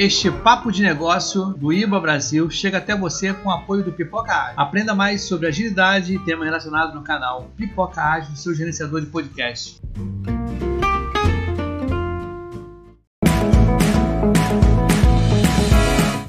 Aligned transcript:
Este 0.00 0.30
papo 0.30 0.70
de 0.70 0.80
negócio 0.80 1.46
do 1.54 1.72
IBA 1.72 1.98
Brasil 1.98 2.48
chega 2.48 2.78
até 2.78 2.94
você 2.94 3.34
com 3.34 3.48
o 3.48 3.52
apoio 3.52 3.82
do 3.82 3.92
Pipoca 3.92 4.32
Ágil. 4.32 4.54
Aprenda 4.56 4.94
mais 4.94 5.22
sobre 5.22 5.48
agilidade 5.48 6.14
e 6.14 6.24
temas 6.24 6.44
relacionados 6.46 6.94
no 6.94 7.02
canal 7.02 7.50
Pipoca 7.56 8.00
Ágil, 8.00 8.36
seu 8.36 8.54
gerenciador 8.54 9.00
de 9.00 9.08
podcast. 9.08 9.80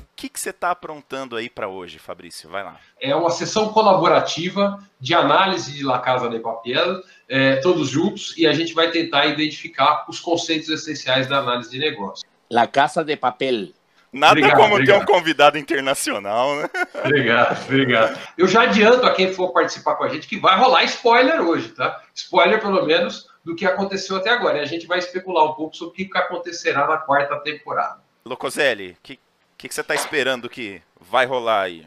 O 0.02 0.16
que 0.16 0.30
que 0.30 0.40
você 0.40 0.50
está 0.50 0.72
aprontando 0.72 1.36
aí 1.36 1.48
para 1.48 1.68
hoje, 1.68 2.00
Fabrício? 2.00 2.50
Vai 2.50 2.64
lá. 2.64 2.80
É 3.00 3.16
uma 3.16 3.30
sessão 3.30 3.70
colaborativa 3.70 4.80
de 5.00 5.14
análise 5.14 5.74
de 5.74 5.84
La 5.84 6.00
Casa 6.00 6.28
de 6.28 6.40
Papel, 6.40 7.04
é, 7.28 7.58
todos 7.58 7.88
juntos, 7.88 8.36
e 8.36 8.48
a 8.48 8.52
gente 8.52 8.74
vai 8.74 8.90
tentar 8.90 9.28
identificar 9.28 10.08
os 10.10 10.20
conceitos 10.20 10.70
essenciais 10.70 11.28
da 11.28 11.38
análise 11.38 11.70
de 11.70 11.78
negócio. 11.78 12.28
La 12.50 12.68
Casa 12.68 13.04
de 13.04 13.16
Papel. 13.16 13.70
Nada 14.12 14.32
Obrigado, 14.32 14.58
como 14.58 14.70
ter 14.70 14.74
obrigado. 14.76 15.02
um 15.02 15.06
convidado 15.06 15.58
internacional, 15.58 16.56
né? 16.56 16.70
Obrigado, 17.06 17.64
obrigado. 17.66 18.20
Eu 18.36 18.48
já 18.48 18.64
adianto 18.64 19.06
a 19.06 19.14
quem 19.14 19.32
for 19.32 19.54
participar 19.54 19.96
com 19.96 20.04
a 20.04 20.10
gente 20.10 20.28
que 20.28 20.40
vai 20.40 20.58
rolar 20.58 20.84
spoiler 20.86 21.42
hoje, 21.42 21.70
tá? 21.70 22.02
Spoiler, 22.16 22.60
pelo 22.60 22.84
menos, 22.88 23.30
do 23.46 23.56
que 23.56 23.66
aconteceu 23.66 24.18
até 24.18 24.32
agora. 24.32 24.58
E 24.58 24.62
a 24.62 24.66
gente 24.66 24.88
vai 24.88 24.98
especular 24.98 25.46
um 25.46 25.54
pouco 25.54 25.76
sobre 25.76 25.92
o 26.04 26.10
que 26.10 26.18
acontecerá 26.18 26.88
na 26.88 26.98
quarta 26.98 27.40
temporada. 27.42 28.00
Locoselli, 28.26 28.92
o 28.92 28.98
que, 29.04 29.20
que, 29.56 29.68
que 29.68 29.74
você 29.74 29.82
está 29.82 29.94
esperando 29.94 30.50
que 30.50 30.82
vai 31.00 31.28
rolar 31.28 31.62
aí? 31.62 31.86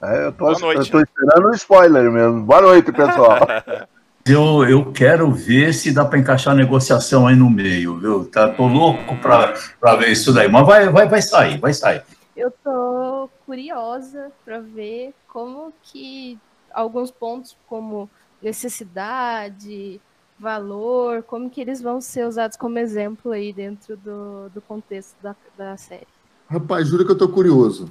É, 0.00 0.26
eu, 0.26 0.32
tô, 0.32 0.44
Boa 0.44 0.58
noite. 0.60 0.78
eu 0.78 0.90
tô 0.90 1.00
esperando 1.00 1.48
um 1.48 1.54
spoiler 1.54 2.10
mesmo. 2.10 2.42
Boa 2.42 2.60
noite, 2.60 2.92
pessoal. 2.92 3.40
Eu, 4.28 4.64
eu 4.64 4.92
quero 4.92 5.30
ver 5.30 5.72
se 5.72 5.92
dá 5.92 6.04
para 6.04 6.18
encaixar 6.18 6.52
a 6.52 6.56
negociação 6.56 7.28
aí 7.28 7.36
no 7.36 7.48
meio, 7.48 7.96
viu? 7.96 8.24
Tá, 8.24 8.48
tô 8.48 8.66
louco 8.66 9.16
para 9.18 9.96
ver 9.96 10.10
isso 10.10 10.32
daí, 10.32 10.50
mas 10.50 10.66
vai, 10.66 10.88
vai, 10.88 11.08
vai 11.08 11.22
sair, 11.22 11.60
vai 11.60 11.72
sair. 11.72 12.02
Eu 12.36 12.50
tô 12.50 13.30
curiosa 13.46 14.32
para 14.44 14.58
ver 14.58 15.14
como 15.28 15.72
que 15.80 16.36
alguns 16.74 17.08
pontos 17.12 17.56
como 17.68 18.10
necessidade, 18.42 20.00
valor, 20.36 21.22
como 21.22 21.48
que 21.48 21.60
eles 21.60 21.80
vão 21.80 22.00
ser 22.00 22.26
usados 22.26 22.56
como 22.56 22.80
exemplo 22.80 23.30
aí 23.30 23.52
dentro 23.52 23.96
do, 23.96 24.48
do 24.50 24.60
contexto 24.60 25.14
da, 25.22 25.36
da 25.56 25.76
série. 25.76 26.08
Rapaz, 26.50 26.88
juro 26.88 27.04
que 27.04 27.12
eu 27.12 27.14
estou 27.14 27.28
curioso. 27.28 27.88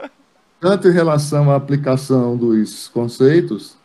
Tanto 0.58 0.88
em 0.88 0.92
relação 0.92 1.50
à 1.50 1.56
aplicação 1.56 2.38
dos 2.38 2.88
conceitos, 2.88 3.76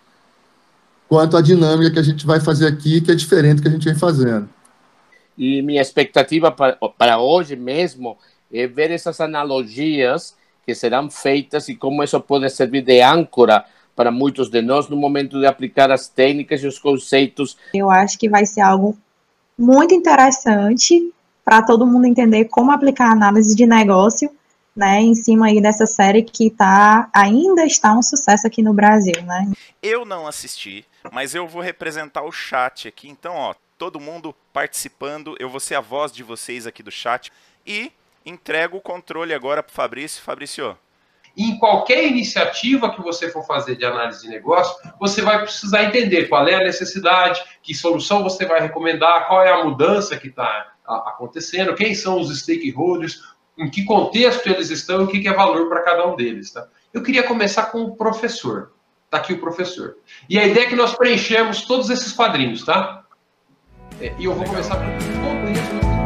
quanto 1.10 1.36
à 1.36 1.42
dinâmica 1.42 1.92
que 1.92 2.00
a 2.00 2.04
gente 2.04 2.26
vai 2.26 2.40
fazer 2.40 2.68
aqui, 2.68 3.02
que 3.02 3.12
é 3.12 3.16
diferente 3.16 3.56
do 3.56 3.62
que 3.64 3.68
a 3.68 3.72
gente 3.72 3.86
vem 3.86 3.96
fazendo. 3.96 4.48
E 5.36 5.62
minha 5.64 5.82
expectativa 5.82 6.52
para, 6.52 6.78
para 6.96 7.20
hoje 7.20 7.56
mesmo 7.56 8.16
é 8.54 8.68
ver 8.68 8.92
essas 8.92 9.20
analogias 9.20 10.36
que 10.66 10.76
serão 10.76 11.10
feitas 11.10 11.68
e 11.68 11.76
como 11.76 12.04
isso 12.04 12.20
pode 12.22 12.48
servir 12.52 12.84
de 12.84 13.02
âncora 13.02 13.66
para 13.96 14.12
muitos 14.12 14.50
de 14.50 14.62
nós 14.62 14.88
no 14.88 14.96
momento 14.96 15.40
de 15.40 15.48
aplicar 15.48 15.92
as 15.92 16.08
técnicas 16.08 16.62
e 16.62 16.68
os 16.68 16.78
conceitos 16.78 17.58
Eu 17.74 17.90
acho 17.90 18.18
que 18.18 18.30
vai 18.30 18.46
ser 18.46 18.62
algo 18.62 18.96
muito 19.58 19.94
interessante 19.94 21.12
para 21.44 21.64
todo 21.64 21.88
mundo 21.88 22.06
entender 22.06 22.46
como 22.46 22.72
aplicar 22.72 23.08
a 23.08 23.14
análise 23.14 23.56
de 23.56 23.66
negócio, 23.66 24.30
né, 24.80 25.02
em 25.02 25.14
cima 25.14 25.48
aí 25.48 25.62
dessa 25.62 25.86
série 25.86 26.24
que 26.24 26.50
tá, 26.50 27.10
ainda 27.14 27.66
está 27.66 27.94
um 27.94 28.02
sucesso 28.02 28.48
aqui 28.48 28.64
no 28.64 28.74
Brasil, 28.74 29.22
né? 29.24 29.52
Eu 29.84 30.06
não 30.06 30.26
assisti, 30.26 30.86
mas 31.12 31.36
eu 31.36 31.46
vou 31.46 31.62
representar 31.62 32.24
o 32.24 32.32
chat 32.32 32.88
aqui. 32.88 33.10
Então, 33.10 33.36
ó, 33.36 33.54
todo 33.78 34.00
mundo 34.00 34.34
participando, 34.54 35.36
eu 35.38 35.50
vou 35.50 35.60
ser 35.60 35.76
a 35.76 35.82
voz 35.82 36.14
de 36.14 36.24
vocês 36.24 36.66
aqui 36.66 36.82
do 36.82 36.90
chat 36.90 37.30
e 37.68 37.92
entrego 38.26 38.78
o 38.78 38.82
controle 38.82 39.34
agora 39.34 39.62
pro 39.62 39.76
Fabrício. 39.76 40.24
Fabrício, 40.24 40.78
em 41.36 41.58
qualquer 41.60 42.06
iniciativa 42.08 42.94
que 42.94 43.02
você 43.02 43.30
for 43.30 43.46
fazer 43.46 43.76
de 43.76 43.86
análise 43.86 44.22
de 44.22 44.30
negócio, 44.30 44.76
você 44.98 45.22
vai 45.22 45.42
precisar 45.42 45.84
entender 45.84 46.28
qual 46.30 46.48
é 46.48 46.56
a 46.56 46.64
necessidade, 46.64 47.44
que 47.62 47.76
solução 47.76 48.24
você 48.24 48.46
vai 48.46 48.62
recomendar, 48.62 49.28
qual 49.28 49.44
é 49.44 49.52
a 49.52 49.64
mudança 49.64 50.18
que 50.18 50.28
está 50.28 50.74
acontecendo, 50.86 51.76
quem 51.76 51.94
são 51.94 52.20
os 52.20 52.36
stakeholders, 52.40 53.22
em 53.60 53.70
que 53.70 53.84
contexto 53.84 54.48
eles 54.48 54.70
estão 54.70 55.02
e 55.02 55.04
o 55.04 55.08
que 55.08 55.28
é 55.28 55.34
valor 55.34 55.68
para 55.68 55.84
cada 55.84 56.08
um 56.08 56.16
deles. 56.16 56.52
Tá? 56.52 56.68
Eu 56.94 57.04
queria 57.04 57.24
começar 57.24 57.64
com 57.68 57.84
o 57.84 57.96
professor. 57.96 58.72
Está 59.06 59.18
aqui 59.18 59.34
o 59.34 59.40
professor. 59.40 59.98
E 60.30 60.40
a 60.40 60.48
ideia 60.48 60.66
é 60.66 60.70
que 60.70 60.76
nós 60.76 60.96
preenchemos 60.96 61.64
todos 61.64 61.90
esses 61.90 62.14
quadrinhos, 62.14 62.64
tá? 62.64 63.04
É, 64.00 64.14
E 64.18 64.26
eu 64.26 64.34
vou 64.34 64.46
começar 64.46 64.76
com 64.76 64.86
o 64.86 65.42
contexto 65.42 65.99